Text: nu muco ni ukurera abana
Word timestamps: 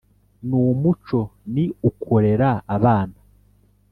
nu 0.47 0.61
muco 0.81 1.21
ni 1.53 1.65
ukurera 1.89 2.49
abana 2.75 3.17